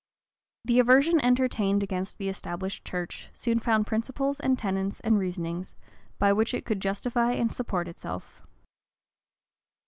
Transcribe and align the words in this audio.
The 0.65 0.79
aversion 0.79 1.23
entertained 1.23 1.83
against 1.83 2.17
the 2.17 2.27
established 2.27 2.83
church 2.83 3.29
soon 3.35 3.59
found 3.59 3.85
principles, 3.85 4.39
and 4.39 4.57
tenets, 4.57 4.99
and 5.01 5.19
reasonings, 5.19 5.75
by 6.17 6.33
which 6.33 6.55
it 6.55 6.65
could 6.65 6.79
justify 6.79 7.33
and 7.33 7.51
support 7.51 7.87
itself. 7.87 8.41